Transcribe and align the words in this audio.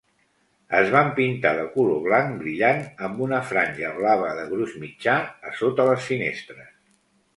Es 0.77 0.87
van 0.95 1.09
pintar 1.19 1.51
de 1.59 1.65
color 1.75 1.99
blanc 2.07 2.33
brillant 2.39 2.81
amb 3.09 3.21
una 3.27 3.43
franja 3.51 3.93
blava 4.01 4.33
de 4.41 4.47
gruix 4.55 4.75
mitjà 4.87 5.19
a 5.51 5.55
sota 5.63 5.87
les 5.91 6.09
finestres. 6.13 6.73